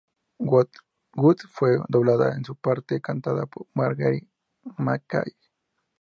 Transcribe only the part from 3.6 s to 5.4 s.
Margery McKay.